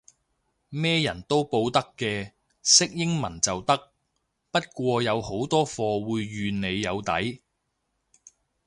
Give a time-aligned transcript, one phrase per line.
[0.69, 2.31] 咩人都報得嘅，
[2.63, 3.77] 識英文就得，
[4.49, 7.43] 不過好多課會預你有底